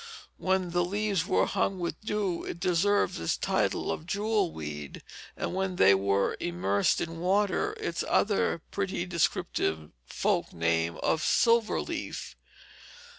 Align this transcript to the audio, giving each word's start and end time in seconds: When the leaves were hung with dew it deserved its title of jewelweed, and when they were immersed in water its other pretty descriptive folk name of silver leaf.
When 0.39 0.71
the 0.71 0.83
leaves 0.83 1.27
were 1.27 1.45
hung 1.45 1.77
with 1.77 2.01
dew 2.01 2.43
it 2.43 2.59
deserved 2.59 3.19
its 3.19 3.37
title 3.37 3.91
of 3.91 4.07
jewelweed, 4.07 5.03
and 5.37 5.53
when 5.53 5.75
they 5.75 5.93
were 5.93 6.35
immersed 6.39 7.01
in 7.01 7.19
water 7.19 7.73
its 7.79 8.03
other 8.09 8.63
pretty 8.71 9.05
descriptive 9.05 9.91
folk 10.07 10.53
name 10.53 10.97
of 11.03 11.21
silver 11.21 11.79
leaf. 11.79 12.35